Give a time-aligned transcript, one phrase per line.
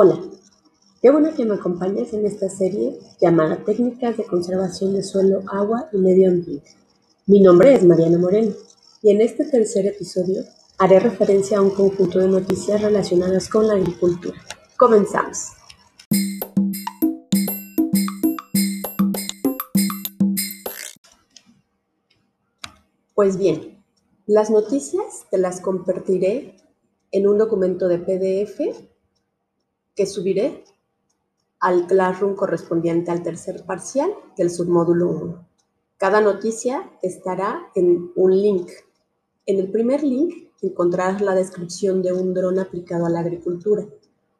[0.00, 0.16] Hola,
[1.02, 5.88] qué bueno que me acompañes en esta serie llamada Técnicas de Conservación de Suelo, Agua
[5.92, 6.70] y Medio Ambiente.
[7.26, 8.52] Mi nombre es Mariana Moreno
[9.02, 10.44] y en este tercer episodio
[10.78, 14.38] haré referencia a un conjunto de noticias relacionadas con la agricultura.
[14.76, 15.48] Comenzamos.
[23.16, 23.82] Pues bien,
[24.28, 26.54] las noticias te las compartiré
[27.10, 28.60] en un documento de PDF
[29.98, 30.62] que subiré
[31.58, 35.48] al Classroom correspondiente al tercer parcial del submódulo 1.
[35.96, 38.70] Cada noticia estará en un link.
[39.44, 43.86] En el primer link encontrarás la descripción de un dron aplicado a la agricultura.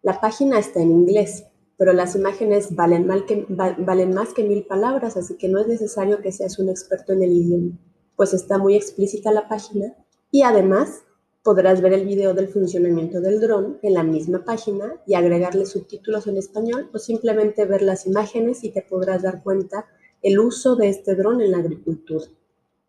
[0.00, 1.44] La página está en inglés,
[1.76, 6.32] pero las imágenes valen, valen más que mil palabras, así que no es necesario que
[6.32, 7.78] seas un experto en el idioma,
[8.16, 9.94] pues está muy explícita la página
[10.30, 11.02] y además
[11.44, 16.28] Podrás ver el video del funcionamiento del dron en la misma página y agregarle subtítulos
[16.28, 19.86] en español o simplemente ver las imágenes y te podrás dar cuenta
[20.22, 22.26] el uso de este dron en la agricultura.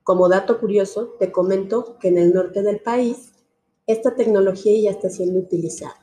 [0.04, 3.32] Como dato curioso, te comento que en el norte del país
[3.88, 5.96] esta tecnología ya está siendo utilizada.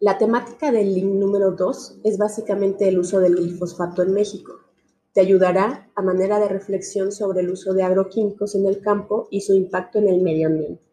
[0.00, 4.54] La temática del link número 2 es básicamente el uso del glifosfato en México.
[5.12, 9.42] Te ayudará a manera de reflexión sobre el uso de agroquímicos en el campo y
[9.42, 10.87] su impacto en el medio ambiente.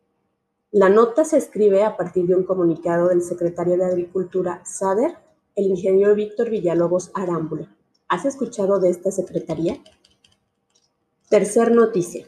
[0.75, 5.15] La nota se escribe a partir de un comunicado del secretario de Agricultura, SADER,
[5.55, 7.73] el ingeniero Víctor Villalobos Arámbula.
[8.09, 9.81] ¿Has escuchado de esta secretaría?
[11.29, 12.27] Tercer noticia.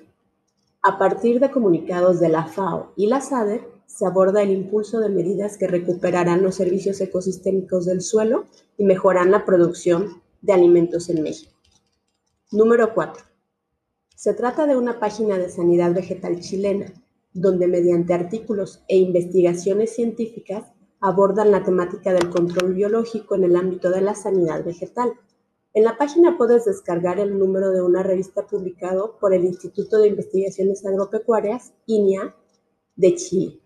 [0.82, 5.10] A partir de comunicados de la FAO y la SADER, se aborda el impulso de
[5.10, 8.46] medidas que recuperarán los servicios ecosistémicos del suelo
[8.78, 11.52] y mejoran la producción de alimentos en México.
[12.54, 13.26] Número 4.
[14.16, 16.94] Se trata de una página de sanidad vegetal chilena
[17.42, 23.92] donde mediante artículos e investigaciones científicas abordan la temática del control biológico en el ámbito
[23.92, 25.14] de la sanidad vegetal.
[25.74, 30.08] En la página puedes descargar el número de una revista publicado por el Instituto de
[30.08, 32.36] Investigaciones Agropecuarias, INIA,
[32.96, 33.62] de Chile.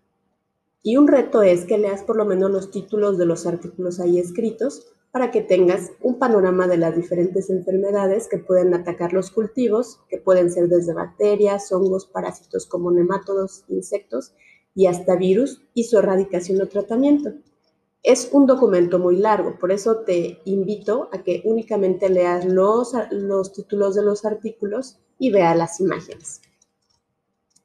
[0.83, 4.19] Y un reto es que leas por lo menos los títulos de los artículos ahí
[4.19, 9.99] escritos para que tengas un panorama de las diferentes enfermedades que pueden atacar los cultivos,
[10.09, 14.33] que pueden ser desde bacterias, hongos, parásitos como nematodos, insectos
[14.73, 17.33] y hasta virus y su erradicación o tratamiento.
[18.03, 23.53] Es un documento muy largo, por eso te invito a que únicamente leas los, los
[23.53, 26.41] títulos de los artículos y veas las imágenes.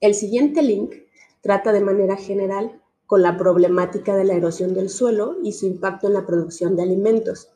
[0.01, 0.95] El siguiente link
[1.41, 6.09] trata de manera general con la problemática de la erosión del suelo y su impacto
[6.09, 7.50] en la producción de alimentos.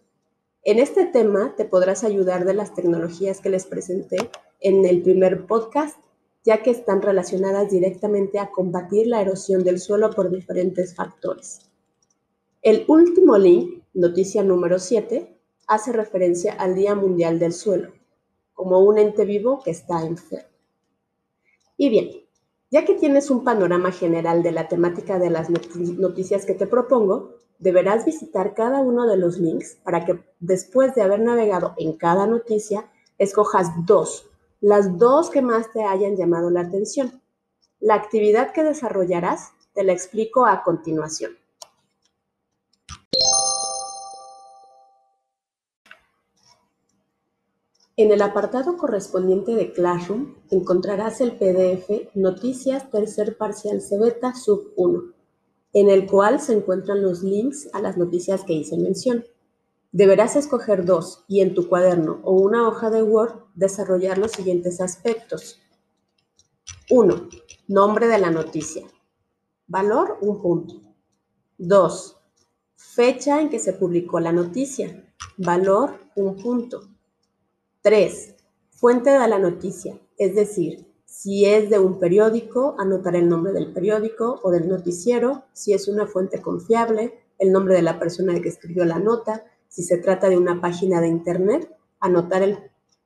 [0.63, 5.47] En este tema te podrás ayudar de las tecnologías que les presenté en el primer
[5.47, 5.99] podcast,
[6.45, 11.71] ya que están relacionadas directamente a combatir la erosión del suelo por diferentes factores.
[12.63, 17.93] El último link, noticia número 7, hace referencia al Día Mundial del Suelo,
[18.53, 20.49] como un ente vivo que está enfermo.
[21.79, 22.11] Y bien,
[22.71, 27.35] ya que tienes un panorama general de la temática de las noticias que te propongo,
[27.59, 32.27] deberás visitar cada uno de los links para que después de haber navegado en cada
[32.27, 37.21] noticia, escojas dos, las dos que más te hayan llamado la atención.
[37.81, 41.33] La actividad que desarrollarás te la explico a continuación.
[48.01, 55.13] En el apartado correspondiente de Classroom encontrarás el PDF Noticias Tercer Parcial Cebeta Sub 1,
[55.75, 59.27] en el cual se encuentran los links a las noticias que hice mención.
[59.93, 64.81] Deberás escoger dos y en tu cuaderno o una hoja de Word desarrollar los siguientes
[64.81, 65.61] aspectos.
[66.89, 67.29] 1.
[67.69, 68.87] Nombre de la noticia.
[69.67, 70.81] Valor, un punto.
[71.59, 72.17] 2.
[72.77, 75.05] Fecha en que se publicó la noticia.
[75.37, 76.89] Valor, un punto.
[77.83, 78.35] 3.
[78.73, 83.73] Fuente de la noticia, es decir, si es de un periódico, anotar el nombre del
[83.73, 88.51] periódico o del noticiero, si es una fuente confiable, el nombre de la persona que
[88.51, 92.59] escribió la nota, si se trata de una página de internet, anotar el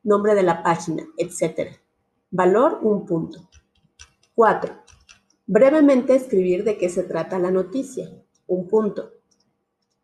[0.02, 1.76] nombre de la página, etc.
[2.30, 3.48] Valor, un punto.
[4.34, 4.74] 4.
[5.46, 8.10] Brevemente escribir de qué se trata la noticia,
[8.48, 9.12] un punto.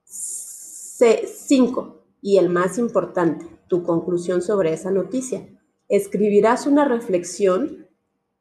[0.05, 2.05] 5.
[2.22, 5.49] Y el más importante, tu conclusión sobre esa noticia.
[5.88, 7.87] Escribirás una reflexión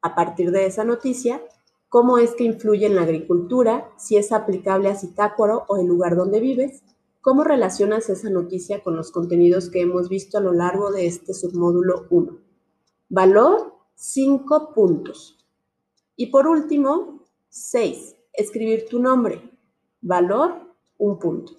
[0.02, 1.40] a partir de esa noticia,
[1.88, 6.16] cómo es que influye en la agricultura, si es aplicable a Citácuaro o el lugar
[6.16, 6.82] donde vives,
[7.20, 11.32] cómo relacionas esa noticia con los contenidos que hemos visto a lo largo de este
[11.32, 12.38] submódulo 1.
[13.08, 15.38] Valor, 5 puntos.
[16.16, 18.16] Y por último, 6.
[18.32, 19.48] Escribir tu nombre.
[20.00, 21.52] Valor, un punto.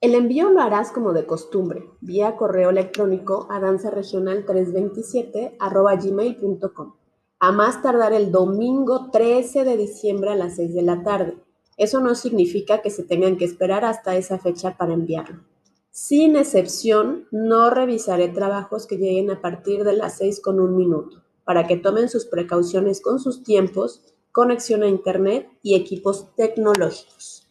[0.00, 5.56] El envío lo harás como de costumbre, vía correo electrónico a danzaregional327
[7.40, 11.34] a más tardar el domingo 13 de diciembre a las 6 de la tarde.
[11.76, 15.42] Eso no significa que se tengan que esperar hasta esa fecha para enviarlo.
[15.90, 21.24] Sin excepción, no revisaré trabajos que lleguen a partir de las 6 con un minuto,
[21.42, 27.47] para que tomen sus precauciones con sus tiempos, conexión a Internet y equipos tecnológicos.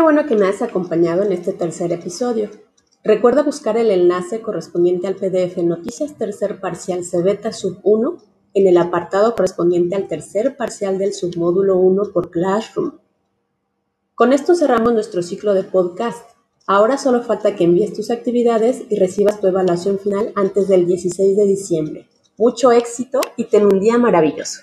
[0.00, 2.48] Qué bueno que me has acompañado en este tercer episodio.
[3.04, 8.16] Recuerda buscar el enlace correspondiente al PDF Noticias Tercer Parcial Cebeta Sub 1
[8.54, 12.92] en el apartado correspondiente al tercer parcial del submódulo 1 por Classroom.
[14.14, 16.30] Con esto cerramos nuestro ciclo de podcast.
[16.66, 21.36] Ahora solo falta que envíes tus actividades y recibas tu evaluación final antes del 16
[21.36, 22.08] de diciembre.
[22.38, 24.62] Mucho éxito y ten un día maravilloso.